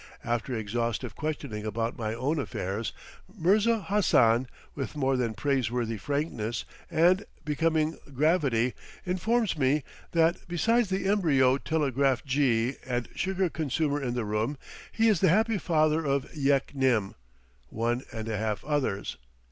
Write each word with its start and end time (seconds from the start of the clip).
After 0.23 0.55
exhaustive 0.55 1.15
questioning 1.15 1.63
about 1.63 1.95
my 1.95 2.15
own 2.15 2.39
affairs, 2.39 2.91
Mirza 3.31 3.81
Hassan, 3.83 4.47
with 4.73 4.95
more 4.95 5.15
than 5.15 5.35
praiseworthy 5.35 5.97
frankness 5.97 6.65
and 6.89 7.23
becoming 7.45 7.99
gravity, 8.11 8.73
informs 9.05 9.59
me 9.59 9.83
that, 10.13 10.37
besides 10.47 10.89
the 10.89 11.05
embryo 11.07 11.59
telegraphjee 11.59 12.77
and 12.83 13.09
sugar 13.13 13.47
consumer 13.47 14.01
in 14.01 14.15
the 14.15 14.25
room, 14.25 14.57
he 14.91 15.07
is 15.07 15.19
the 15.19 15.29
happy 15.29 15.59
father 15.59 16.03
of 16.03 16.35
"yek 16.35 16.73
nim" 16.73 17.13
(one 17.69 18.01
and 18.11 18.27
a 18.27 18.37
half 18.39 18.65
others). 18.65 19.17